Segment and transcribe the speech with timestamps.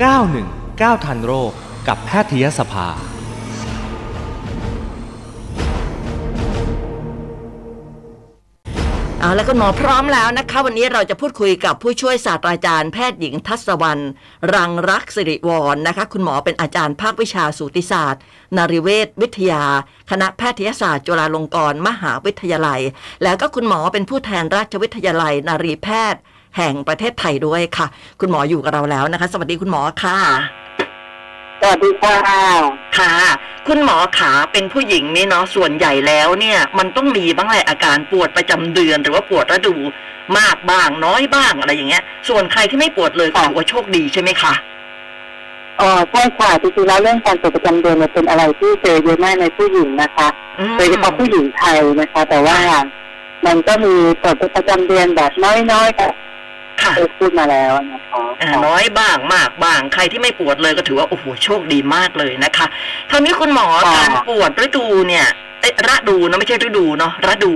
[0.00, 1.52] 919 ทันโรค
[1.88, 2.88] กับแพทยสภา
[9.20, 14.04] เอาแล้วคุณหมอพร้อมแล้วนะคะ วันนี้เราจะพูดคุยกับผู้ช่วยศาสตราจารย์แพทย์หญิงทัศวรรณ
[14.54, 18.22] รังรักสิริวรณ์นะคะ คุณหมอเป็นอาจารย์ภาควิชาสูติศาสตร์
[18.56, 19.64] นาริเวศวิทยา
[20.10, 22.80] คณะแพทยศาสตร์ จุฬาลงกรณ์มหาวิทยาลัย
[23.22, 26.20] แล้วก็คุณหมอเป็นผู้แทนราชวิทยาลัย นารีแพทย์
[26.56, 27.86] แห่งประเทศไทยด้วยค่ะ
[28.20, 30.18] คุณหมออยู่กับเราแล้วนะคะ สวัสดีคุณหมอค่ะ
[31.60, 32.16] สวัสดีค่ะ
[32.98, 33.12] ค่ะ
[33.68, 39.74] คุณหมอขาเป็นผู้หญิงนี่เนาะส่วนใหญ่แล้วเนี่ย มันต้องมีบ้างแหละอาการปวดประจำเดือน หรือว่าปวดฤดู
[40.38, 44.54] มากบ้างน้อยบ้างอะไรอย่างเงี้ย ส่วนใครที่ไม่ปวดเลยก็ถือว่าโชคดีใช่ไหมคะ
[45.80, 52.58] อ๋อใช่ค่ะจริงๆแล้วเรื่องการตรวจประจำเดือนเนี่ยเป็นอะไรที่เจอเยอะมากในผู้หญิงนะคะอืมโดยเฉพาะผู้หญิงไทยนะคะ แต่ว่า
[53.46, 55.32] มันก็มีตรวจประจำเดือนแบบ
[55.72, 56.06] น้อยๆก็
[56.82, 62.66] ค่ะเคยพูดมาแล้วนะคะอ่าน้อยบ้างมากบ้าง ใครที่ไม่ปวดเลยก็ถือว่าโอ้โหโชคดีมากเลยนะคะ
[63.10, 65.26] คราวนี้คุณหมอการปวดฤดูเนี่ย
[65.60, 67.54] เอ๊ะระดูเนอะไม่ใช่ฤดูเนาะระดู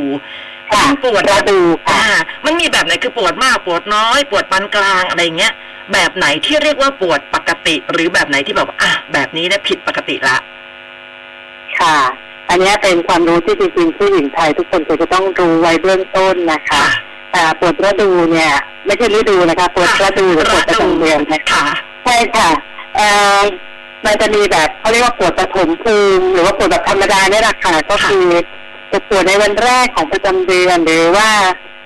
[0.72, 2.04] ค่ะการปวดระดูค่ะอ่า
[2.44, 5.52] มันมีแบบไหนคือปวดมากปวดน้อย ปวดปานกลางอะไรเงี้ย
[5.92, 10.36] แบบไหนที่เรียกว่าปวดปกติ หรือแบบไหนที่แบบอะแบบนี้เนี่ยผิดปกติละ
[11.80, 11.96] ค่ะ
[12.48, 16.84] อันนี้เป็นความรู้ที่จริงๆผู้หญิงไทยทุกคนควรจะต้องรู้ไว้เบื้องต้นนะคะ
[17.34, 18.52] แต่ปวดระดูเนี่ย
[18.86, 21.64] ไม่ใช่ฤดูนะคะปวดระดูหรือปวดประจำเดือนนะคะค่ะ
[22.04, 22.48] ใช่ค่ะ
[22.96, 23.06] เอ่
[23.38, 23.40] อ
[24.04, 28.26] มันจะมีแบบเขาเรียกว่าปวดปฐมภูมิหรือว่าปวดแบบธรรมดาเนี่ยแหละค่ะก็คือ
[28.92, 31.28] จะปวดในวันแรกของประจำเดือนหรือว่า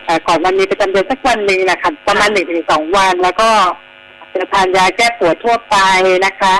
[0.05, 3.49] เอ่อก่อนวันมีประจำเดือนสักวันหนึ่งนะคะประมาณหนึ่งถึงสองวัน แล้วก็
[4.35, 5.77] จะทานยาแก้ปวดทั่วไป
[6.27, 6.55] นะคะ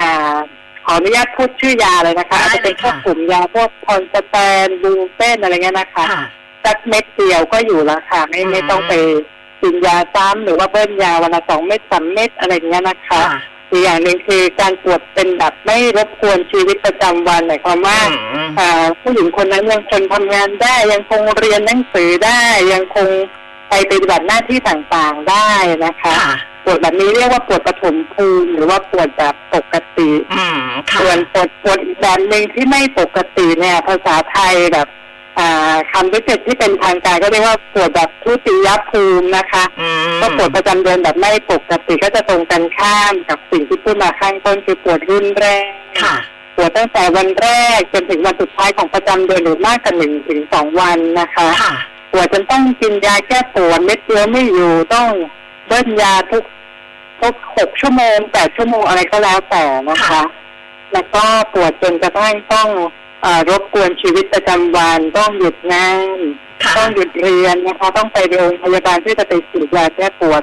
[0.00, 0.36] อ่า
[0.84, 6.24] ขออนุญาตพูดชื่อยาเลยนะคะได้อาจจะเป็นเลยพวค่ะกกลุ่มยาพวก Ponstan Brufen อะไรเงี้ยนะคะค่ะ
[6.64, 8.94] สักเม็ดเดียวก็อยู่แล้วค่ะ ไม่ไม่อืมต้องไป
[9.62, 22.40] กินยาซ้ำหรือว่าเบิ้ลยาวันละสองเม็ดสามเม็ดอะไรอย่างเงี้ยนะคะค่ะอีกอย่างหนึ่งคือการปวดเป็นแบบไม่รบกวนชีวิตประจำวันหมายความว่าอืมอ่าผู้หญิงคนนั้นยังคงทำงานได้ ยังคงเรียนหนังสือได้
[22.72, 23.08] ยังคง
[23.68, 25.50] ไปปฏิบัติหน้าที่ต่างๆได้
[25.84, 26.34] นะคะค่ะ
[26.64, 30.58] ปวดแบบนี้เรียกว่าปวดปฐมภูมิหรือว่าปวดแบบปกติอืม
[30.90, 34.99] ค่ะส่วนปวดปวดอีกแบบหนึ่งที่ไม่ปกติเนี่ย ภาษาไทยแบบอ่า
[35.92, 45.70] คำวิเศษที่เป็นทางการก็เรียกว่าปวดแบบทุติยภูมินะคะอืมก็ปวดประจำเดือนแบบไม่ปกติก็จะตรงกันข้ามกับสิ่งที่พูดมาข้างต้นคือปวดรุนแรง
[46.02, 46.16] ค่ะ
[46.56, 47.48] ปวดตั้งแต่วันแร
[47.78, 51.74] กจนถึงวันสุดท้ายของประจำเดือนหรือมากกว่าหนึ่งถึงสองวันนะคะค่ะ
[52.12, 55.08] ปวดจนต้องกินยาแก้ปวดเม็ดเดียวไม่อยู่ต้อง
[55.66, 56.44] เบิ้ลยาทุก
[57.20, 60.22] ทุกหกชั่วโมงแปดชั่วโมงอะไรก็แล้วแต่นะคะค่ะ
[60.92, 61.22] แล้วก็
[61.54, 62.99] ปวดจนกระทั่งต้องเออ
[63.48, 66.18] รบกวนชีวิตประจำวันต้องหยุดงาน
[66.64, 70.42] ค่ะต้องหยุดเรียนนะคะ ต้องไปโรงพยาบาลเพื่อจะไปฉีดยาแก้ปวด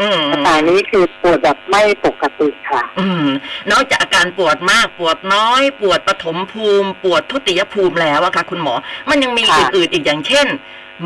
[0.00, 3.26] อืมต่างๆนี้คือปวดแบบไม่ปกติค่ะ อืม
[3.70, 8.74] นอกจากอาการปวดมากปวดน้อย ปวดปฐมภูมิ ปวดทุติยภูมิแล้วอะค่ะ คุณหมอ
[9.10, 10.46] มันยังมีค่ะอื่นๆอีกอย่างเช่น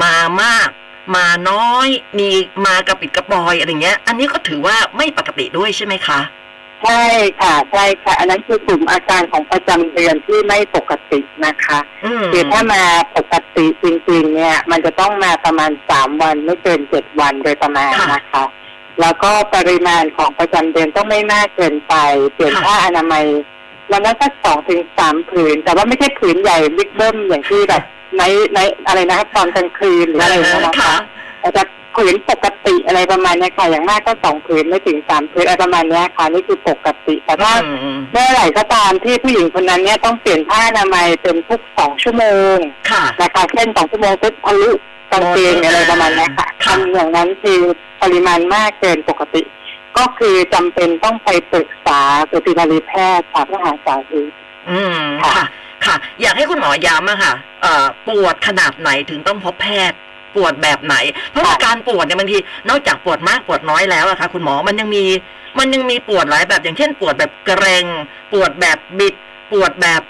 [0.02, 0.68] มามาก
[1.16, 1.88] มาน้อย
[2.18, 2.28] มี
[2.66, 6.20] มากระปิดกระปอยอะไรเงี้ย อันนี้ก็ถือว่าไม่ปกติด้วยใช่ไหมคะ
[6.82, 7.04] ใช่
[7.40, 12.82] ค่ะ ใช่ค่ะ อันนั้นคือกลุ่มอาการของประจำเดือนที่ไม่ปกตินะคะอืมคือถ้ามา
[13.16, 18.44] ปกติจริงๆ เนี่ย มันจะต้องมาประมาณสามวันไม่เกินเจ็ดวันโดยประมาณนะคะ
[19.00, 21.94] แล้วก็ปริมาณของประจำเดือนต้องไม่มากเกินไป
[22.34, 23.24] เปลี่ยนผ้าอนามัย
[23.92, 27.82] วันละสักสองถึงสามผืน แต่ว่าไม่ใช่ผืนใหญ่บิ๊กเบิ้มอย่างที่แบบ
[28.18, 28.22] ใน
[28.54, 30.94] ในอะไรนะครับตอนกลางคืนหรืออะไรอย่างเงี้ยนะคะ
[31.42, 31.62] อาจจะ
[31.96, 42.24] ผืนปกติอะไรประมาณเนี้ยค่ะอย่างมากก็สองผืนไม่ถึงสามผืนอะไรประมาณเนี้ยค่ะนี่คือปกติแต่ถ้าอืมเมื่อไหร่ก็ตามที่ผู้หญิงคนนั้นเนี่ยต้องเปลี่ยนผ้าอนามัยเป็นทุกสองชั่วโม
[42.54, 42.56] ง
[42.90, 44.70] ค่ะนะคะเช่นสองชั่วโมงปุ๊บทะลุ
[45.12, 47.58] กางเกงอะไรประมาณเนี้ยค่ะค่ะทำอย่างนั้นคือ
[48.02, 49.42] ปริมาณมากเกินปกติ
[49.98, 54.34] ก็คือจำเป็นต้องไปปรึกษาสุตินารีแพทย์ค่ะเพื่อหาสาเหตุ
[54.70, 55.46] อืมค่ะ ค่ะ
[55.86, 59.98] ค่ะอยากให้คุณหมอย้ำอะค่ะเอ่อปวดขนาดไหนถึงต้องพบแพทย์
[60.36, 60.96] ปวดแบบไหน
[61.30, 65.04] เพราะว่าการปวดเนี่ยบางทีนอกจากปวดมากปวดน้อยแล้วอะค่ะ คุณหมอมันยังมี
[65.58, 67.84] มันยังมีปวดหลายแบบอย่างเช่น ปวดแบบเกรง
[68.32, 69.14] ปวดแบบบิด
[69.52, 70.02] ปวดแบบ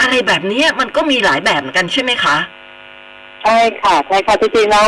[0.00, 2.36] อะไรแบบเนี้ยมันก็มีหลายแบบเหมือนกันใช่ไหมคะ
[3.42, 4.86] ใช่ค่ะใช่ค่ะจริงๆแล้ว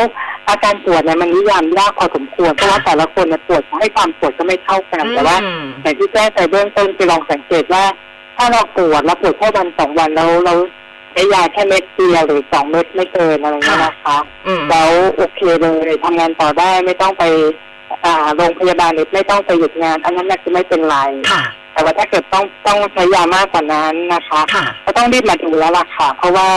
[0.49, 7.85] อาการปวดเนี่ยมันนิยามยากพอสมควรเพราะว่าแต่ละคนเนี่ยปวดให้ความปวดก็ไม่เท่ากันแต่ว่าอืมอย่างที่แจ้งไปเบื้องต้นคือลองสังเกตว่า
[8.37, 17.25] ถ้าเราปวดแล้วปวดแค่วันสองวันแล้วเราใช้ยาแค่เม็ดเดียวหรือสองเม็ดไม่เกินอะไรเงี้ยนะคะอืมแล้วโอเคเลยทำงานต่อได้ไม่ต้องไป
[18.05, 20.97] อ่าโรงพยาบาลหรือไม่ต้องไปหยุดงาน อันนั้นน่ะคือไม่เป็นไร
[21.31, 26.49] ค่ะแต่ว่าถ้าเกิดต้องต้องใช้ยามากกว่านั้นนะคะค่ะก็ต้องรีบมาดูแล้วล่ะค่ะ เพราะว่า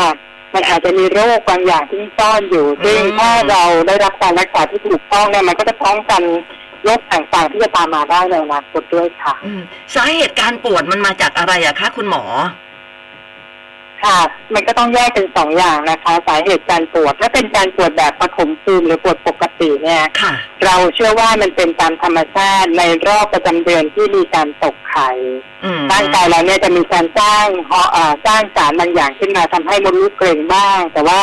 [0.54, 6.22] มันอาจจะมีโรคบางอย่างที่ซ่อนอยู่ ซึ่งอืมถ้าเราได้รับการรักษาที่ถูกต้องเนี่ยมันก็จะป้องกัน
[6.84, 9.62] โรคต่างๆที่จะตามมาได้ในอนาคตด้วยค่ะอืม
[9.96, 12.24] สาเหตุการปวดมันมาจากอะไรอะคะคุณหมอ
[14.06, 14.20] ค่ะ
[14.54, 20.34] มันก็ต้องแยกเป็นสองอย่างนะคะ สาเหตุการปวด ถ้าเป็นการปวดแบบปฐมภูมิหรือปวดปกติเนี่ยค่ะ
[20.66, 25.10] เราเชื่อว่ามันเป็นตามธรรมชาติในรอบประจำเดือนที่มีการตกไข่
[25.64, 31.20] อืมร่างกายเราเนี่ยจะมีการสร้างฮอร์เอ่อสร้างสารบางอย่างขึ้นมาทำให้มดลูกเกร็งบ้าง แต่ว่า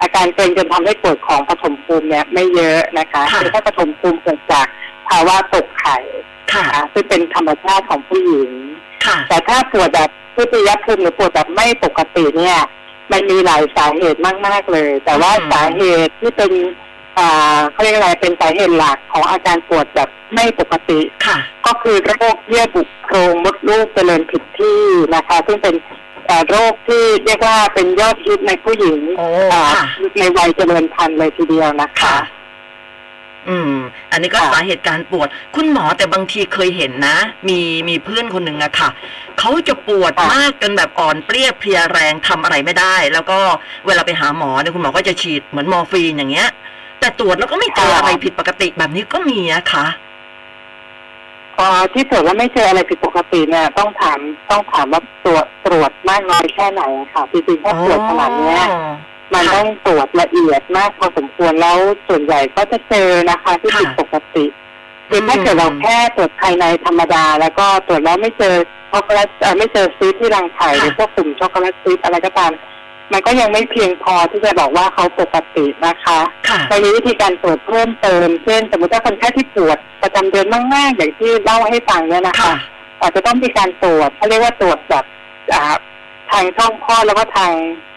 [0.00, 4.66] อาการเกร็งจนทำให้ปวดของปฐมภูมิเนี่ยไม่เยอะนะคะค่ะคือถ้าปฐมภูมิเกิดจาก
[5.08, 5.98] ภาวะตกไข่
[6.52, 8.52] ค่ะนะคะซึ่งเป็นธรรมชาติของผู้หญิง
[9.06, 12.58] ค่ะ แต่ถ้าปวดแบบทุติยภูมิหรือปวดแบบไม่ปกติเนี่ย
[13.12, 16.52] มันมีหลายสาเหตุมาก ๆ เลย แต่ว่าอืมสาเหตุที่เป็น
[17.18, 24.80] อ่าเขาเรียกอะไรเป็นสาเหตุหลักของอาการปวดแบบไม่ปกติค่ะ ก็คือโรคเยื่อบุโพรงมดลูกเจริญผิดที่
[25.14, 25.74] นะคะ ซึ่งเป็น
[26.26, 29.84] เอ่อโรคที่เรียกว่าเป็นยอดฮิตในผู้หญิงโอ้อ่าค่ะ
[30.18, 32.16] ในวัยเจริญพันธุ์เลยทีเดียวนะคะค่ะ
[33.48, 33.72] อืม
[34.12, 37.16] อันนี้ก็ค่ะสาเหตุการปวด คุณหมอแต่บางทีเคยเห็นนะ
[37.48, 37.58] มี
[37.88, 38.88] มีเพื่อนคนหนึ่งอะค่ะ
[39.38, 43.38] เขาจะปวดมากจนแบบอ่อนเปรี้ยเพลียแรงทำอะไรไม่ได้ แล้วก็
[43.86, 46.48] เวลาไปหาหมอเนี่ยคุณหมอก็จะฉีดเหมือนมอร์ฟีนอย่างเงี้ย
[47.00, 49.86] แต่ตรวจแล้วก็ไม่เจออะไรผิดปกติแบบนี้ก็มีอะค่ะ
[51.56, 54.18] เอ่อที่ตรวจว่าไม่เจออะไรผิดปกติเนี่ยต้องถาม
[54.50, 56.82] ต้องถามว่าตรวจตรวจมากน้อยแค่ไหน
[57.12, 58.60] ค่ะจริงๆถ้าตรวจขนาดเนี้ย
[59.34, 61.78] มันค่ะต้องตรวจละเอียดมากพอสมควรแล้ว
[62.08, 64.44] ส่วนใหญ่ก็จะเจอนะคะ ที่ค่ะผิดปกติ
[65.08, 68.54] คือถ้าเกิดเราแค่ตรวจภายในธรรมดา แล้วก็ตรวจแล้วไม่เจอ
[68.90, 72.52] ช็อกโกแลตเอ่อไม่เจอซีสต์ที่รังไข่ค่ะหรือพวกกลุ่มช็อกโกแลตซีสต์อะไรก็ตาม
[73.12, 82.56] มันก็ยังไม่เพียงพอที่จะบอกว่าเขาปกตินะคะค่ะเรามีวิธีการตรวจเพิ่มเติม เช่น สมมติว่าคนไข้ที่ปวดประจำเดือนมากๆอย่างที่เล่าให้ฟังเนี่ยนะคะค่ะ
[83.00, 85.04] อาจจะต้องมีการตรวจเขาเรียกว่าตรวจแบบ
[85.52, 85.76] อ่า
[86.30, 87.93] ทางช่องคลอดแล้วก็ทางอ่า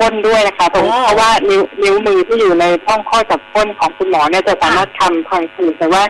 [0.00, 6.02] ก้นด้วยนะคะตรงโอ้เพราะว่านิ้วนิ้วมือที่อยู่ในช่องคลอดกับก้นของคุณหมอเนี่ยจะสามารถทำทางสื่อแต่ว่า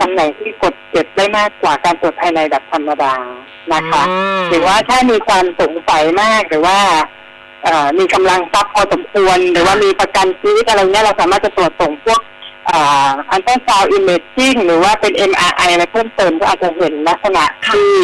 [0.00, 3.14] ตำแหน่งที่กดเจ็บได้มากกว่าการตรวจภายในแบบธรรมดา
[3.72, 4.10] นะคะม
[4.50, 6.78] หรือว่าถ้ามีความสงสัยมากหรือว่า
[7.64, 12.20] เอ่อมีกำลังทรัพย์พอสมควร หรือว่ามีประกันชีวิตอะไรเงี้ยเราสามารถจะตรวจส่งพวก
[13.30, 17.94] อัลตราซาวด์ imaging หรือว่าเป็น MRI อะไรเพิ่มเติมก็อาจจะเห็นลักษณะค่ะที่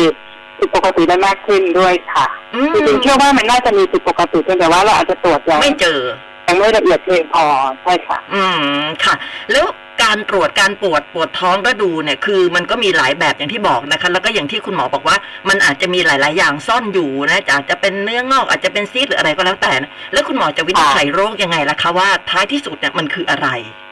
[0.63, 6.01] ผิดปกติได้มากขึ้นด้วยค่ะอืมจริงๆเชื่อว่ามันน่าจะมีผิดปกติเพียงแต่ว่าเราอาจจะตรวจยังไม่เจอ
[6.49, 7.45] ยังไม่ละเอียดเพียงพอ
[7.83, 8.43] ใช่ค่ะ อื
[8.81, 9.15] มค่ะ
[9.53, 9.67] แล้ว
[10.03, 15.17] การตรวจการปวดปวดท้องระดูเนี่ยคือมันก็มีหลายแบบอย่างที่บอกนะคะ แล้วก็อย่างที่คุณหมอบอกว่า
[15.49, 23.92] มันอาจจะมีหลาย ๆ อย่างซ่อนอยู่นะอาจจะเป็นเนื้องอกอาจจะเป็นซีสหรืออะไรก็แล้วแต่นะแล้วคุณหมอจะวินิจฉัยโรคยังไงล่ะคะว่าท้ายที่สุดเนี่ยมันคืออะไรค่ะ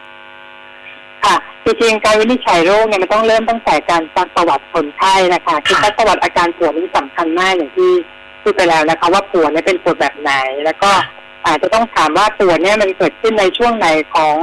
[1.65, 7.91] จริงๆการวินิจฉัยโรคเนี่ยมันต้องเริ่มตั้งแต่การซักประวัติคนไข้นะคะคือค่ะซักประวัติอาการปวดนี่สำคัญมากอย่างที่
[8.43, 10.33] พูดไปแล้วนะคะ ว่าปวดเนี่ยเป็นปวดแบบไหน
[10.65, 10.91] แล้วก็
[11.47, 14.37] อาจจะต้องถามว่าปวดเนี่ยมันเกิดขึ้นในช่วงไหนของ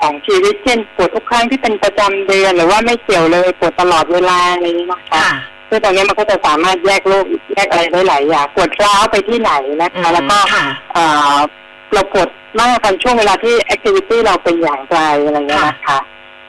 [0.00, 5.28] ของชีวิตเช่นปวดทุกครั้งที่เป็นประจำเดือนหรือว่าไม่เกี่ยวเลยปวดตลอดเวลาอะไรอย่างนี้นะคะค่ะ
[5.68, 11.04] ซึ่งตรงนี้มันก็จะสามารถแยกโรคแยกอะไรได้หลายอย่างปวดร้าวไปที่ไหนนะคะ แล้วก็ค่ะเอ่
[11.34, 11.36] อ
[11.92, 15.98] เราปวดมากตอนช่วงเวลาที่ activity เราเป็นอย่างไรอะไรเงี้ยนะคะ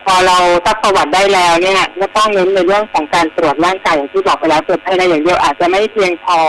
[0.06, 6.40] พอเราซักประวัติได้แล้วเนี่ยก็ต้องเน้นในเรื่องของการตรวจร่างกายอย่างที่บอกไปแล้วตรวจภายในอย่างเดียวอาจจะไม่เพียงพอ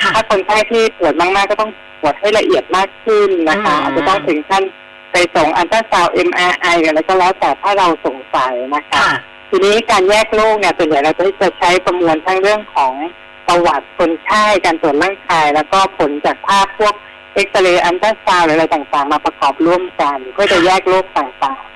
[0.00, 1.70] ค่ะถ้าคนไข้ที่ปวดมากๆ ก็ต้อง
[2.00, 4.62] ตรวจให้ละเอียดมากขึ้นนะคะอืมอาจจะต้องถึงขั้น
[5.12, 9.10] ไปส่งอัลตราซาวด์ MRI อะไรก็แล้วแต่ถ้าเราสงสัยนะคะค่ะ
[9.50, 12.94] ทีนี้การแยกโรคเนี่ยส่วนใหญ่เราจะจะใช้ประมวลทั้งเรื่องของ
[13.48, 16.94] ประวัติคนไข้การตรวจร่างกายแล้วก็ผลจากภาพพวก
[17.34, 21.75] เอ็กซเรย์อันตราซาวด์หรืออะไรต่างๆ มาประกอบร่วมกันเพื่อจะแยกโรคต่างๆ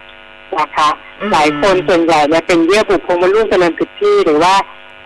[0.59, 0.89] นะคะ
[1.21, 4.55] อืมหลายคนส่วนใหญ่เนี่ยเป็นเยื่อบุโพรงมดลูกเจริญผิดที่หรือว่า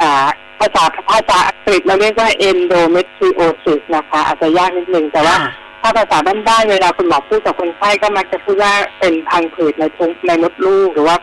[0.03, 0.27] อ่า
[0.61, 11.17] ภาษาภาษาอังกฤษเราเรียกว่า endometriosis นะคะ อาจจะยากนิดนึงแต่ว่าค่ะถ้าภาษาบ้านๆเวลาคุณหมอพูดกับคนไข้ก็มักจะพูดว่าเป็นพังผืดในทุงในมดลูกหรือว่า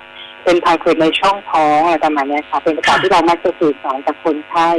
[0.44, 4.70] เป็นพังผืดในช่องท้องอะไรประมาณเนี้ยค่ะ เป็นภาษาค่ะที่เรามักจะสื่อสารกับคนไข้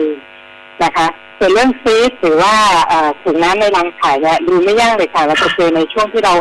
[0.84, 1.06] นะคะ
[1.38, 2.54] ส่วนเรื่องซีสหรือว่า
[2.88, 6.34] เอ่อถุงน้ำในรังไข่เนี่ยดูไม่ยากเลยค่ะเราจะเจอในช่วงที่เรา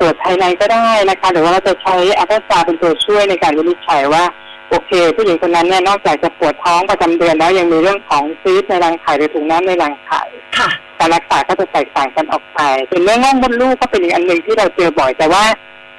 [0.00, 4.24] ตรวจภายในก็ได้นะคะ หรือว่าเราจะใช้อัลตราซาวด์เป็นตัวช่วยในการวินิจฉัยว่า
[4.70, 10.22] โอเค ผู้หญิงคนนั้นเนี่ยนอกจากจะปวดท้องประจำเดือนแล้วยังมีเรื่องของซีสในรังไข่หรือถุงน้ำในรังไข่
[10.58, 15.44] ค่ะการรักษาก็จะแตกต่างกันออกไปเป็นเนื้องอกมดลูกก็เป็นอีกอันหนึ่งที่เราเจอบ่อยแต่ว่า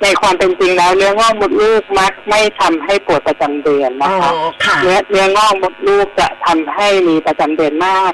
[0.04, 4.32] ในความเป็นจริงแล้วเนื้องอกมดลูกมักไม่ทำให้ปวดประจำเดือนอ๋อนะคะ
[4.66, 8.14] ค่ะเนื้อเนื้องอกมดลูกจะทำให้มีประจำเดือนมาก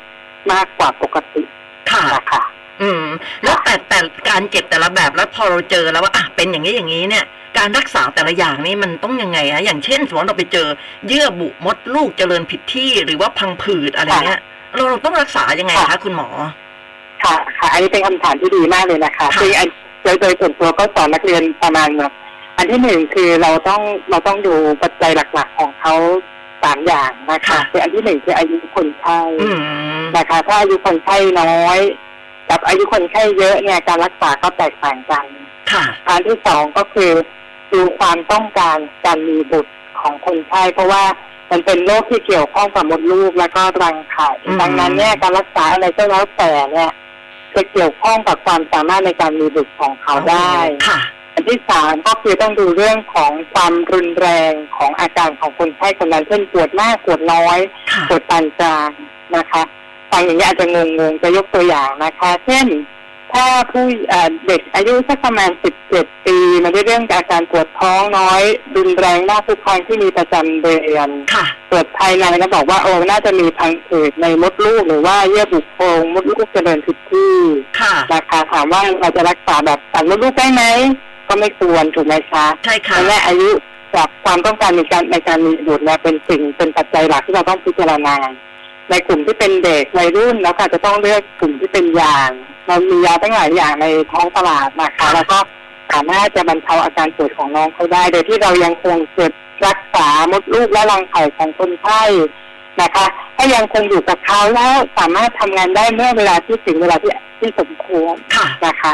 [0.51, 1.43] มากกว่าปกติ
[1.91, 2.43] ค่ะนะคะ
[2.81, 3.03] อืม
[3.43, 7.25] แล้วแต่แต่การเจ็บแต่ละแบบแล้วพอเราเจอแล้วว่าอะเป็นอย่างนี้อย่างนี้เนี่ย
[7.57, 10.67] การรักษาแต่ละอย่างนี่มันต้องยังไงฮะอย่างเช่นสมมติเราไปเจอ
[11.07, 14.41] เยื่อบุมดลูกเจริญผิดที่หรือว่าพังผืดอะไรเงี้ย
[14.75, 16.29] เราเราต้องรักษายังไงคะคุณหมอ
[17.23, 19.67] ค่ะค่ะ อันนี้เป็นคำถามที่ดีมากเลยนะคะค่ะซึ่งอัน
[20.03, 22.11] โดยโดยส่วนตัวก็สอนนักเรียนประมาณแบบ
[22.57, 25.95] อันที่หนึ่งคือเราต้องเราต้องดูปัจจัยหลัก ๆ ของเขา
[26.63, 29.49] สามอย่างนะคะค่ะคืออันที่หนึ่งคืออายุคนไข้อื
[30.01, 31.79] มนะคะ ถ้าอายุคนไข้น้อย
[32.49, 35.25] กับอายุคนไข้เยอะเนี่ยการรักษาก็แตกต่างกัน
[35.71, 37.11] ค่ะอันที่สองก็คือ
[37.71, 41.03] ดูความต้องการการมีบุตรของคนไข้เพราะว่า
[41.51, 46.91] มันเป็นโรคที่เกี่ยวข้องกับมดลูกแล้วก็รังไข่อืมดังนั้นเนี่ยการรักษาอะไรก็แล้วแต่เนี่ย
[47.55, 50.53] จะเกี่ยวข้องกับความสามารถในการมีบุตรของเขาได้
[50.87, 50.99] ค่ะ
[51.33, 57.59] อันที่สามก็คือต้องดูเรื่องของความรุนแรงของอาการของคนไข้คนนั้นเช่นปวดมากปวดน้อย
[57.91, 58.89] ค่ะปวดปานกลาง
[59.35, 59.63] นะคะ
[60.15, 60.77] ฟังอย่างนี้อาจจะง
[61.11, 62.67] งๆจะยกตัวอย่างนะคะ เช่น
[63.33, 65.49] ถ้าผู้เอ่อเด็กอายุสักประมาณ
[65.87, 68.41] 17ปีมาด้วยเรื่องอาการปวดท้องน้อย
[68.75, 77.33] รุนแรงมากทุกครั้งที่มีประจำเดือนค่ะตรวจภายในก็บอกว่าโอ้น่าจะมีพังผืดในมดลูกหรือว่าเยื่อบุโพรงมดลูกเจริญผิดที่
[77.79, 80.63] ค่ะนะคะถามว่าเราจะรักษาแบบตัดมดลูกได้ไหม
[81.27, 83.49] ก็ไม่ควรถูกไหมคะใช่ค่ะและอายุ
[83.95, 88.15] กับความต้องการในการในการมีบุตรเนี่ยเป็นสิ่งเป็นปัจจัยหลักที่เราต้องพิจารณา
[88.89, 92.19] ในกลุ่มที่เป็นเด็กวัยรุ่น แล้วก็จะต้องเลือกกลุ่มที่เป็นยา
[92.67, 95.39] เรามียาตั้งหลายอย่างในท้องตลาดนะคะแล้วก็
[95.91, 99.31] สามารถจะบรรเทาอาการปวดของน้องเขาได้ โดยที่เรายังคงเกิด
[99.65, 102.03] รักษามดลูกและรังไข่ของคนไข้
[102.81, 103.05] นะคะ
[103.37, 108.13] ถ้ายังคงอยู่กับเขาแล้วสามารถทำงานได้เมื่อเวลาที่ถึงเวลาที่ที่สมควร
[108.65, 108.91] นะคะ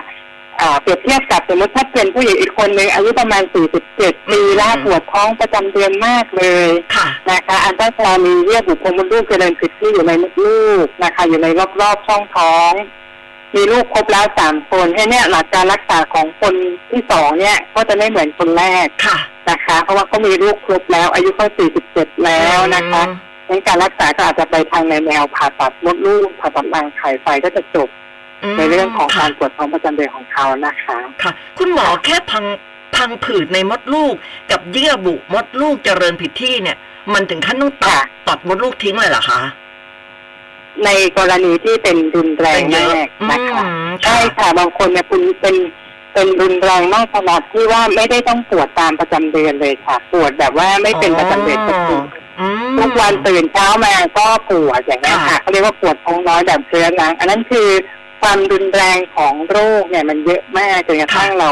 [0.81, 3.43] เปรียบเทียบกับสมมติถ้าเป็นผู้หญิงอีกคนหนึ่งอายุประมาณ
[3.87, 11.47] 47 ปีแล้วอืมปวดท้องประจำเดือนมากเลยค่ะนะคะ อันตราซาวน์มีเยื่อบุโพรงมดลูกเจริญผิดที่อยู่ในมดลูกนะคะ อยู่ใน
[11.81, 12.73] รอบๆช่องท้อง
[13.55, 16.53] มีลูกครบแล้วสามคนให้เนี่ยหลักการรักษาของคน
[16.91, 19.17] ที่สองเนี่ยก็จะไม่เหมือนคนแรกค่ะ
[19.49, 21.47] นะคะ เพราะว่าเขามีลูกครบแล้ว อายุเขา
[21.85, 23.03] 47 แล้วนะคะ
[23.47, 28.00] งั้นการรักษาก็อาจจะไปทางในแนวผ่าตัดมดลูกผ่าตัดรังไข่ไฟก็จะจบม
[28.57, 32.45] ในเรื่องของค่ะการปวดท้องประจำเดือนของเขานะคะค่ะ คุณหมอแค่พัง
[32.95, 34.13] พังผืดในมดลูก
[34.51, 36.77] กับเยื่อบุมดลูกเจริญผิดที่เนี่ย
[37.13, 39.41] มันถึงขั้นต้องตัดค่ะตัดมดลูกทิ้งเลยเหรอคะ
[40.85, 45.55] ในกรณีที่เป็นรุนแรงเป็นเยมาอะกนะคะอืมใช่ค่ะบางคนเนี่ยคุณเป็น
[46.13, 51.97] เป็นรุนแรงมากขนาดที่ว่าไม่ได้ต้องปวดตามประจำเดือนเลยค่ะ ปวดแบบว่าไม่เป็นประจำเดือนปกติ
[52.39, 57.67] อืมทุกวันตื่นเช้ามาก็ปวดอย่างนี้ยค่ะค่ะเขาเรียกว่าปวดท้องน้อยแบบเรื้อรังอันนั้นคือ
[58.21, 61.49] ความรุนแรงของโรคเนี่ยมันเยอะมากจนกระทั่งเรา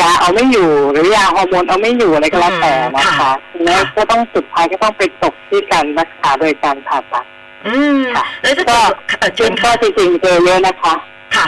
[0.00, 3.32] ยาเอาไม่อยู่หรือยาฮอร์โมนเอาไม่อยู่อะไรก็แล้วแต่นะคะ
[3.64, 7.24] แล้วก็ต้องสุดท้ายก็ต้องไปตกที่การรักษาโดยการผ่าตัด
[7.66, 8.78] อืมค่ะแล้วถ้าก็
[9.08, 10.94] เกิดเอ่อเชิซึ่ญงก็ค่ะจริงๆเจอเยอะนะคะ
[11.36, 11.46] ค่ะ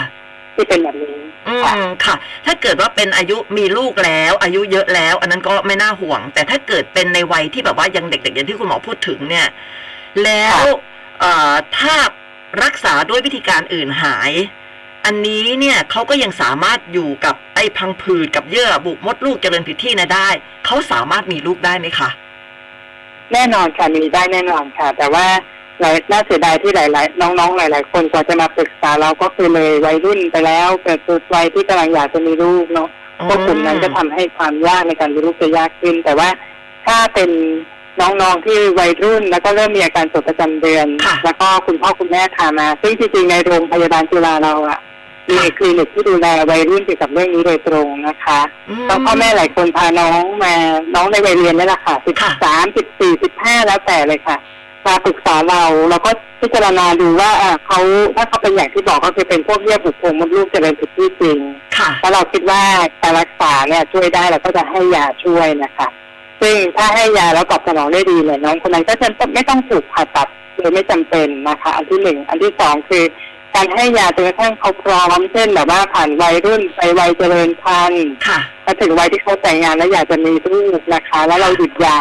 [0.55, 1.17] ที่เป็นแบบนี้
[1.49, 2.15] อืค่ะมค่ะ
[2.47, 9.47] ถ้าเกิดว่าเป็นอายุมีลูกแล้ว อายุเยอะแล้ว อันนั้นก็ไม่น่าห่วง แต่ถ้าเกิดเป็นในวัยที่แบบว่ายังเด็กๆอย่างที่คุณหมอพูดถึงเนี่ย
[10.25, 10.59] แล้ว
[11.21, 11.95] เอ่อถ้า
[12.63, 14.33] รักษาด้วยวิธีการอื่นหาย
[15.05, 20.29] อันนี้เนี่ยเขาก็ยังสามารถอยู่กับไอ้พังผืดกับเยื่อบุมดลูกเจริญผิดที่นะได้
[20.67, 22.09] เขาสามารถมีลูกได้ไหมคะ
[23.33, 25.27] แน่นอนค่ะมีได้แน่นอนค่ะ แต่ว่า
[25.81, 32.89] หลายน่าเสียดายที่หลาย ๆ น้องๆ หลาย ๆ คนกว่าจะมาปรึกษาเราก็คือเลยวัยรุ่นไปแล้วเกิดจุดวัยที่กำลังอยากจะมีลูกเนาะ
[33.29, 36.29] พวกกลุ่มนั้นก็ทำให้ความยากในการมีลูกจะยากขึ้น แต่ว่า
[36.87, 37.31] ถ้าเป็น
[38.01, 44.79] น้องๆที่วัยรุ่น แล้วก็เริ่มมีอาการปวดประจำเดือนค่ะแล้วก็คุณพ่อคุณแม่พามาซึ่งจริงๆในโรงพยาบาลจุฬาเราอะ
[45.31, 48.41] มีค่ะคลินิกที่ดูแลวัยรุ่นเกี่ยวกับเรื่องนี้โดยตรงนะคะ
[48.81, 50.55] มแล้วพ่อแม่หลายคนพาน้องมา
[50.95, 54.37] น้องในวัยเรียนนี่แหละค่ะสิบค่ะสามสิบสี่สิบห้าแล้วแต่เลยค่ะ
[54.87, 57.79] มาปรึกษาเราเราก็พิจารณาดูว่าอ่าเขา
[58.17, 61.39] ถ้าเขาเป็นอย่างที่บอกก็คือเป็นพวกเยื่อบุโพรงมดลูกเจริญผิดที่จริง
[61.77, 62.63] ค่ะแล้วเราคิดว่า
[63.01, 65.89] การรักษาเนี่ยช่วยได้เราก็จะให้ยาช่วยนะคะ
[66.43, 73.05] ซึ่งถ้าให้ยาแล้วตอบสนองได้ดีเนี่ยน้องคนนั้นก็จะไม่ต้องถูกผ่าตัดโดยไม่จำเป็นนะคะ อันที่หนึ่งอันที่สองคือ
[73.55, 81.99] การให้ยาจนกระทั่งเขาพร้อมเช่นแบบว่าผ่านวัยรุ่นไปวัยเจริญพันธุ์ค่ะมาถึงวัยที่เขาแต่งงานแล้วอยากจะมีลูกนะคะ แล้วเราหยุดยา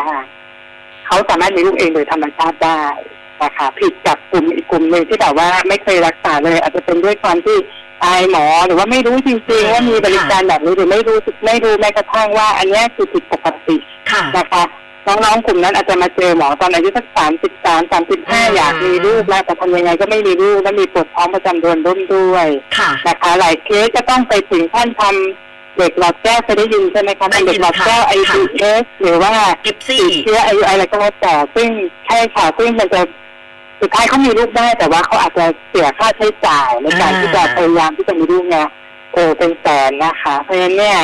[1.07, 2.83] เขาสามารถมีลูกเองโดยธรรมชาติได้
[3.43, 7.57] นะคะผิดกับกลุ่มอีกกลุ่มหนึ่งที่แบบว่าไม่เคยรักษาเลย อาจจะเป็นด้วยความที่
[8.03, 13.77] อายหมอหรือว่าไม่รู้จริงๆ ว่ามีบริการแบบนี้หรือไม่รู้ไม่รู้แม้กระทั่งว่า อันเนี้ยคือผิดปกติ
[14.11, 14.63] ค่ะนะคะ
[15.07, 29.33] น้องๆกลุ่มนั้นอาจจะมาเจอหมอตอนอายุสักสามสิบสามสามสิบห้าอืมอยากมีลูกแล้วแต่ทำยังไงก็ไม่มีลูกแล้วมีปวดท้องประจำเดือนร่วมด้วยค่ะนะคะหลายเคสจะต้องไปถึงขั้นทำเด็กหลอดแก้วเคยได้ยินใช่ไหมคะได้ยินทำเด็กหลอดแก้วค่ะ IBS หรือว่า
[29.65, 31.69] กิฟซี่ติดเชื้ออายุอะไรก็แล้วแต่ซึ่ง
[32.05, 33.01] ใช่ค่ะซึ่งมันจะ
[33.81, 38.67] สุดท้ายเขามีลูกได้แต่ว่าเขาอาจจะเสียค่าใช้จ่ายในการอ่าที่จะพยายามที่จะมีลูกเนี่ย
[39.13, 40.97] โอ้เป็นแสนนะคะ เพราะฉะนั้นเนี่ย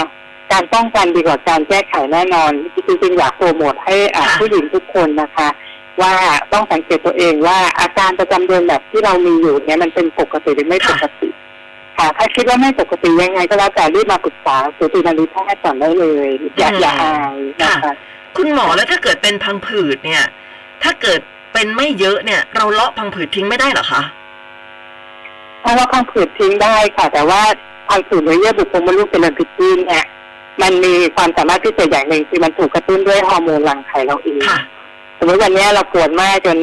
[0.52, 2.52] การป้องกันดีกว่าการแก้ไขแน่นอน
[2.88, 5.48] จริงๆอยากโปรโมทให้อ่าผู้หญิงทุกคนนะคะ
[6.02, 6.14] ว่า
[6.54, 11.30] ต้องสังเกตตัวเองว่าอาการประจำเดือนแบบที่เรามีอยู่เนี่ยมันเป็นปกติหรือไม่ปกติ
[11.98, 16.28] ค่ะถ้าคิดว่าไม่ปกติยังไงก็แล้วแต่รีบมาปรึกษาสูตินารีแพทย์ก่อนได้เลย
[16.58, 17.94] อย่าอืมอย่าอายนะคะ
[18.38, 20.24] คุณหมอแล้วถ้าเกิดเป็นพังผืดเนี่ย
[20.84, 21.20] ถ้าเกิด
[21.54, 24.02] เป็นไม่เยอะเนี่ย เราเลาะพังผืดทิ้งไม่ได้เหรอคะ
[25.64, 27.42] ถ้าว่าพังผืดทิ้งได้ค่ะ แต่ว่า
[27.90, 30.06] พังผืดหรือเยื่อบุโพรงมดลูกเป็นเรื่องพิษเนี่ย
[30.62, 34.60] มันมีความสามารถพิเศษอย่างหนึ่งคือมันถูกกระตุ้นด้วยฮอร์โมนรังไข่เราเองค่ะ
[35.20, 36.58] สมมติวันเนี้ยเราปวดมากจน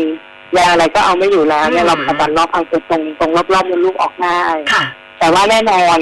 [0.56, 4.82] ยาอะไรก็เอาไม่อยู่แล้วเนี่ยอืมเราผ่าตัดรอบพังผืดตรงตรงรอบๆมดลูกออกง่ายค่ะ
[5.18, 5.98] แต่ว่าแน่นอน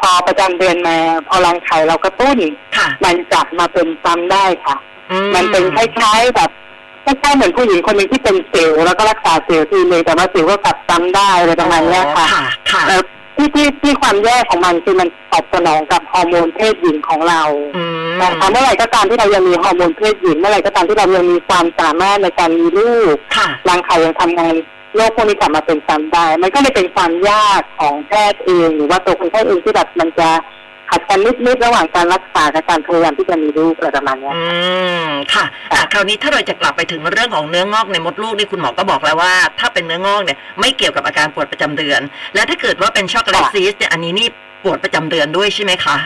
[0.00, 0.96] พอประจำเดือนมา
[1.28, 2.38] พอรังไข่เรากระตุ้น
[2.76, 4.76] ค่ะมันกลับมาเป็นซ้ำได้ค่ะ
[5.10, 6.50] อืมันเป็นคล้ายๆแบบ
[7.04, 13.02] คล้ายๆเหมือนผู้หญิงคนหนึ่งที่เป็นสิวแล้วก็รักษาสิวทีนึงแต่ว่าสิวก็กลับซ้ำได้อะไรประมาณเนี้ยค่ะค่ะค่ะเอ่อ
[13.40, 17.42] ที่ที่ที่ความแย่ของมันคือมันตอบสนองกับฮอร์โมนเพศหญิงของเรา
[17.76, 24.54] อืมนะคะเมื่อไหร่ก็ตามที่เรายังมีฮอร์โมนเพศหญิงเมื่อไหร่ก็ตามที่เรายังมีความสามารถในการมีลูกค่ะรังไข่ยังทำงาน
[24.96, 30.28] โรคพวกนี้กลับมาเป็นซ้ำได้ มันก็เลยเป็นความยากของแพทย์เอง หรือว่าตัวคนไข้เองที่แบบมันจะ
[30.90, 34.42] ขัดกันนิดๆระหว่างการรักษากับการพยายามที่จะมีลูกอะไรประมาณเนี้ยอื
[35.04, 42.00] มค่ะอะ คราวนี้ถ้าเราจะกลับไปถึงเรื่องของเนื้องอกในมดลูกนี่คุณหมอก็บอกแล้วว่า ถ้าเป็นเนื้องอกเนี่ยไม่เกี่ยวกับอาการปวดประจำเดือน
[42.34, 44.28] และถ้าเกิดว่าเป็นช็อกโกแลตค่ะซีสต์เนี่ยอันนี้นี่
[44.62, 45.96] ปวดประจำเดือนด้วยใช่ไหมคะ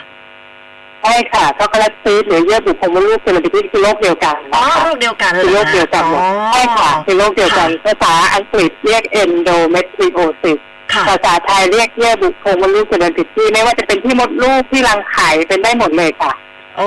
[1.02, 10.73] ใช่ค่ะช็อกโกแลตซีสต์หรือเยื่อบุโพรงมดลูกเป็นอะไรที่คือโรคเดียวกันอ๋อนะคะโรคเดียวกันคือโรคเดียวกันหมดอ๋อใช่ค่ะคือโรคเดียวกันภาษาอังกฤษเรียก endometriosis ค่ะ
[11.08, 16.32] ภาษาไทยเรียกเยื่อบุโพรงมดลูกเจริญผิดที่ไม่ว่าจะเป็นที่มดลูกที่รังไข่เป็นได้หมดเลยค่ะ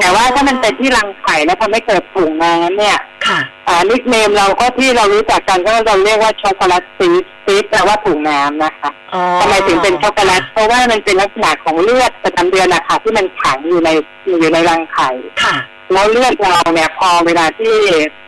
[0.02, 2.98] แต่ว่าถ้ามันเป็นที่รังไข่แล้วทำให้เกิดถุงน้ำเนี่ย
[3.28, 13.90] ค่ะอ่า nickname เราก็ที่เรารู้จักกันก็เราเรียกว่าช็อกโกแลตซีสต์ซีสต์แปลว่าถุงน้ำนะคะอ๋อทำไมถึงเป็นช็อกโกแลตเพราะว่ามันเป็นลักษณะของเลือดประจำเดือนนะคะที่มันขังอยู่ใน
[14.28, 15.10] อยู่ในรังไข่
[15.44, 15.56] ค่ะ
[15.94, 17.76] แล้วเลือดเราเนี่ยพอเวลาที่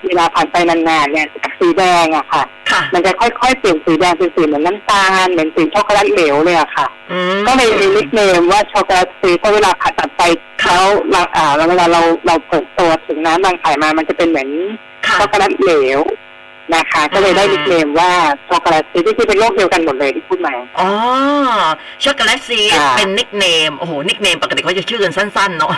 [0.05, 10.21] เวลาผ่านไปนานๆเนี่ยจากสีแดงอะค่ะ ค่ะ มันจะค่อยๆเปลี่ยนสีแดงเป็นสีเหมือนน้ำตาลเหมือนสีช็อกโกแลตเหลวเลยอะค่ะ อืมก็เลยมี nickname ว่าช็อกโกแลตซีสต์เพราะเวลาผ่าตัดไป
[10.63, 14.49] ค่ะแล้วเราอ่าแล้วเวลาเราเราเปิดตัวถุงน้ำรังไข่มามันจะเป็นเหมือน
[15.07, 15.99] ค่ะช็อกโกแลตเหลว
[16.75, 18.11] นะคะ ก็เลยได้อืม nickname ว่า
[18.49, 20.89] ช็อกโกแลตซีสต์คือเป็นโรคเดียวกันหมดเลยที่พูดมาอ๋อ
[22.03, 25.73] ช็อกโกแลตซีสต์ค่ะเป็น nickname โอ้โห nickname ปกติเขาจะชื่อกันสั้นๆเนาะ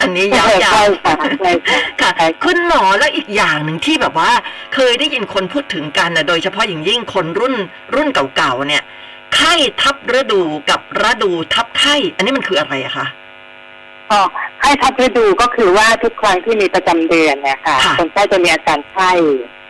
[0.00, 4.30] อันนี้ยาใช่วใช่ค่ะใช่ค่ะๆค่ะใช่คุณหมอแล้วอีกอย่างหนึ่งที่แบบว่า
[4.74, 7.54] เคยได้ยินคนพูดถึงกันนะโดยเฉพาะอย่างยิ่งคนรุ่น
[7.94, 8.82] รุ่นเก่าๆเนี่ย
[9.34, 13.06] ไข้ทับฤดูกับฤดูทับไข้อันนี้มันคืออะไรอะคะ
[14.10, 14.22] อ๋อ
[14.62, 19.12] ให้ทับฤดูก็คือว่าทุกครั้งที่มีประจำเดือนเนี่ยค่ะค่ะคนไข้จะมีอาการไข้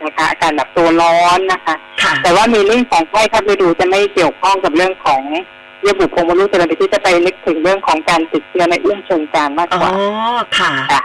[0.05, 5.21] นะคะอาการแบบตัวร้อนนะคะค่ะแต่ว่ามีเรื่องของไข้ทับฤดูจะไม่เกี่ยวข้องกับเรื่องของ
[5.81, 9.99] เยื่อบุโพรงมดลูกเจริญไปที่จะไปนึกถึงเรื่องของการติดเชื้อในอุ้งเชิงกรานมากอ๋กว่าอ
[10.57, 11.03] ค่ะค่ะ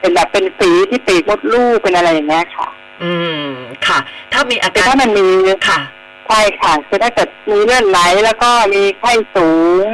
[0.00, 2.68] เป็นแบบเป็นฝีที่ปีกมดลูกเป็นอะไรอย่างเงี้ยค่ะ
[3.02, 3.12] อื
[3.46, 3.48] ม
[3.86, 3.98] ค่ะ
[4.32, 5.26] ถ้ามีอาแต่การถ้ามันมี
[5.68, 5.78] ค่ะ
[6.26, 9.50] ไข้ค่ะคือถ้าเกิดมีเลือดไหลแล้วก็มีไข้สู
[9.84, 9.86] ง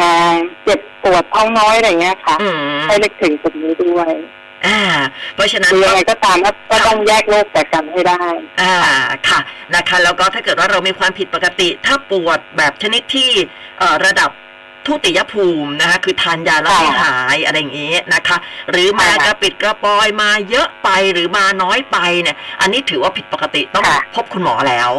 [0.00, 4.12] อ่าเจ็บปวดท้องน้อยอะไรอย่างเงี้ยค่ะอืมให้นึกถึงตรงนี้ด้วย
[4.66, 4.78] อ่า
[5.34, 8.22] เพราะฉะนั้นคือยังก็ไงก็ตามก็ก็ต้องแยกโรคจากกันให้ได้
[8.60, 8.74] อ่า
[9.28, 9.40] ค่ะ
[9.74, 13.30] นะคะ แล้วก็ถ้าเกิดว่าเรามีความผิดปกติ ถ้าปวดแบบชนิดที่
[13.78, 14.30] เอ่อระดับ
[14.86, 18.36] ทุติยภูมินะคะคือทานยาแล้วไม่ค่ะหายอะไรอย่างนี้นะคะ
[18.70, 24.90] หรือมาค่ะกระปิดกระปอยมาเยอะไปหรือมาน้อยไปเนี่ย อันนี้ถือว่าผิดปกติต้องค่ะพบคุณหมอแล้ว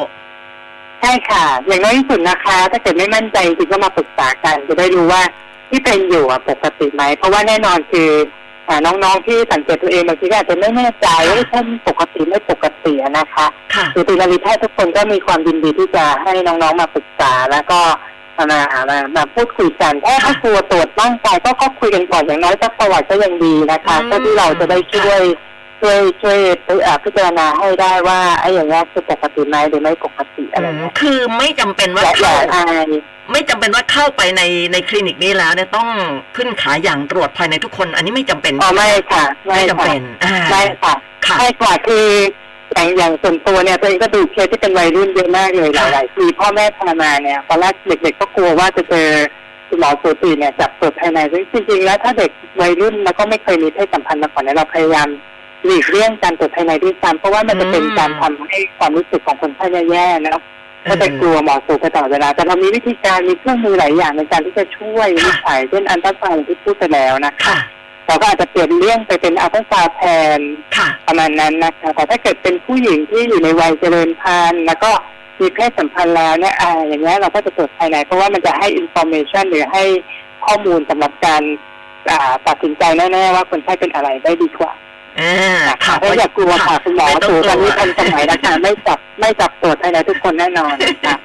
[1.02, 5.22] ใช่ค่ะ อย่างน้อยที่สุดนะคะ ถ้าเกิดไม่มั่นใจจริงๆก็มาปรึกษากันจะได้รู้ว่า
[5.70, 8.47] ที่เป็นอยู่อะปกติไหมเพราะว่าแน่นอนคืออ่า
[8.86, 17.80] น้องๆที่สังเกตตัวเองบางทีก็อาจจะไม่แน่ใจว่าท่านปกติไม่ปกติอะนะคะค่ะคือตีนารีแพทย์ทุกคนก็มีความยินดีที่จะให้น้องๆมาปรึกษาแล้วก็
[18.38, 18.46] มา
[18.90, 25.22] มามาพูดคุยกันถ้าถ้ากลัวตรวจร่างกายก็ก็คุยกันก่อนอย่างน้อยสักประวัติก็ยังดีนะคะอืมเพื่อที่เราจะได้ช่วย
[25.82, 26.38] ช่วยช่วย
[26.86, 32.88] อ่าพิจารณาให้ได้ว่าไอ้อย่างนี้ยคือปกติไหมหรือไม่ปกติอะไรอืมเงี้ยคือไม่จำเป็นว่าอย่าอเข้าย่าอาย
[33.32, 34.42] ไม่จำเป็นว่าเข้าไปใน
[34.74, 35.88] ในคลินิกนี้แล้วเนี่ยต้อง
[36.38, 40.94] ขึ้นขาอย่างตรวจภายในทุกคน อันนี้ไม่จำเป็นอ๋อไม่ค่ะ ไม่ไม่จำค่ะเป็นอ่าไม่ค่ะ
[41.26, 42.06] ค่ะใช่ค่ะคือ
[42.74, 49.08] อย่างอย่างส่วนตัวเนี่ยตัวเองก็ดูเคสที่เป็นวัยรุ่นเยอะมากเลยหค่ะลายๆปีพ่อแม่พามาเนี่ยตอนแรกเด็ก ๆ ก็กลัวว่าจะเจอ
[49.68, 55.08] คุณหมอสูติเนี่ยจับตรวจภายในซึ่งจริงๆแล้วถ้าเด็กวัยรุ่นแล้วก็ไม่เคยมีเพศสัมพันธ์มาก่อนเนี่ยเราพยายาม
[55.66, 60.42] หลีกเลี่ยงการตรวจภายในด้วยซ้ำเพราะว่ามันจะเป็นการทำให้ความรู้สึกของคนไข้แย่ๆนะ
[60.90, 67.58] ก็จะกลัวหมอสูติตลอดเวลา แต่เรามีวิธีการมีเครื่องมือหลายอย่างในการที่จะช่วยวินิจฉัยเช่นอัลตราซาวด์ที่พูดไปแล้วนะคะค่ะ
[68.08, 70.02] เราก็อาจจะเปลี่ยนเลี่ยงไปเป็นอัลตราซาวด์แท
[70.38, 70.40] น
[70.78, 74.92] ค่ะประมาณนั้นนะคะแต่ถ้าเกิดเป็นผู้หญิงที่อยู่ในวัยเจริญพันธุ์แล้วก็
[75.40, 79.84] มีเพศสัมพันธ์แล้วเนี่ยอ่าอย่างเนี้ยเราก็จะตรวจภายใน เพราะว่ามันจะให้ information หรือให้
[80.46, 81.44] ข้อมูลสำหรับการ
[82.12, 84.74] อ่าตัดสินใจแน่ๆว่าคนไข้เป็นอะไรได้ดีกว่า
[85.22, 85.36] อ่า
[85.68, 90.76] ค่ะค่ะไม่อย่ากลัวค่ะคุณหมอไม่ต้องถูกตอนลันี้วทันสมัยนะคะไม่จับไม่จับตรวจอะไรทุกคนแน่นอน
[91.06, 91.16] ค่ะ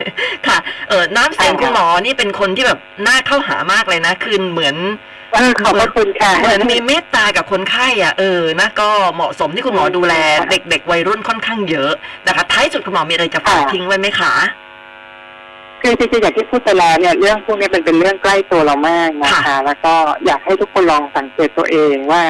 [0.47, 4.77] ค่ะ เออน้ำเสียงค่ะคุณหมอนี่เป็นคนที่แบบน่าเข้าหามากเลยนะคือเหมือน
[5.33, 11.93] เออขอบพระคุณค่ะเหมือนมีเมตตากับคนไข้อะเออนะก็เหมาะสมที่คุณหมอดูแลค่ะเด็ก ๆ วัยรุ่นค่อนข้างเยอะ
[12.27, 14.35] นะคะท้ายสุดคุณหมอมีอะไรจะฝากค่ะทิ้งไว้ไหมคะ
[15.83, 19.95] คือจริงๆอย่างที่พูดไปแล้วเนี่ยเรื่องพวกนี้มันเป็นเรื่องใกล้ตัวเรามากนะคะค่ะแล้วก็
[20.27, 22.23] อยากให้ทุกคนลองสังเกตตัวเองว่า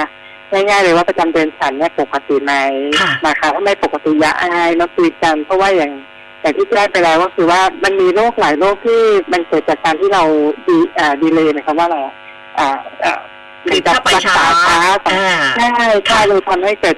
[0.53, 2.53] ง่ายๆเลยว่าประจำเดือนฉันเนี่ยปกติไหม
[3.01, 5.93] ค่ะนะคะถ้าไม่ปกติอย่าอายมาคุยกันเพราะว่าอย่าง
[6.41, 9.01] อย่างที่แจ้งไปแล้วก็คือว่ามันมีโรคหลายโรคที่
[9.33, 10.23] มันเกิดจากการที่เรา
[10.69, 12.15] ดีอ่าดีเลยหมายความว่าอะไรอะ
[12.59, 12.69] อ่า
[13.05, 13.21] อ่า
[13.65, 15.69] คือถ้าไปช้ารักษช้าอ่าใช่
[16.07, 16.97] ใช่เลยทำให้เกิด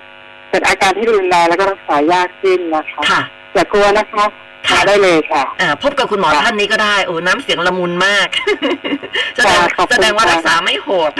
[0.50, 3.20] เกิดอาการที่รุนแรงแล้วก็รักษายากขึ้นนะคะค่ะ
[3.54, 4.24] อย่ากลัวนะคะ
[4.68, 8.28] ค่ะมาได้เลยค่ะอ่าพบกับคุณหมอค่ะท่านนี้ก็ได้โอ้น้ำเสียงละมุนมาก
[9.36, 11.12] แสดงค่ะขอบคุณแสดงว่าค่ะรักษาไม่โหด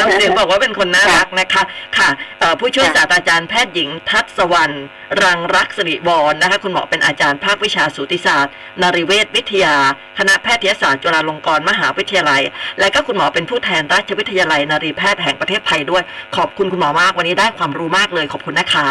[0.00, 1.62] น้ำเสียงบอกว่าเป็นคนน่ารักนะคะ
[1.98, 4.76] ค่ะเอ่อผู้ช่วยค่ะศาสตราจารย์แพทย์หญิงทัศวรรณ
[5.22, 9.76] รังรักสิริวรนะคะ คุณหมอเป็นอาจารย์ภาควิชาสูติศาสตร์นริเวศวิทยา
[10.18, 12.42] คณะแพทยศาสตร์จุฬาลงกรณ์มหาวิทยาลัย
[12.80, 16.02] และก็คุณหมอเป็นผู้แทนราชวิทยาลัยนรีแพทย์แห่งประเทศไทยด้วย
[16.36, 18.88] ขอบคุณคุณหมอมากวันนี้ได้ความรู้มากเลยขอบคุณนะคะ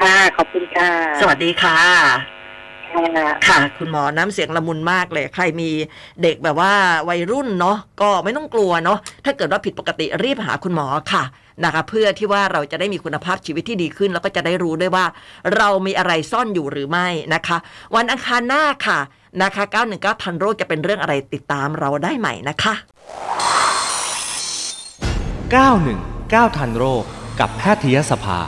[0.00, 2.41] ค่ะขอบคุณค่ะ สวัสดีค่ะ
[2.94, 5.70] ค่ะค่ะ คุณหมอน้ำเสียงละมุนมากเลย ใครมี
[6.22, 6.72] เด็กแบบว่า
[7.08, 11.22] วัยรุ่นเนาะก็ไม่ต้องกลัวเนาะถ้าเกิดว่าผิดปกติรีบหาคุณหมอค่ะ
[11.64, 15.04] นะคะเพื่อที่ว่าเราจะได้มีคุณภาพชีวิตที่ดีขึ้น แล้วก็จะได้รู้ด้วยว่า
[15.56, 17.56] เรามีอะไรซ่อนอยู่หรือไม่นะคะ
[17.96, 18.98] วันอังคารหน้าค่ะ
[19.42, 22.74] นะคะ 919ทันโรคจะเป็นเรื่องอะไรติดตามเราได้ใหม่นะคะ
[25.90, 27.04] 919ทันโรค
[27.40, 28.38] กับแพทยสภา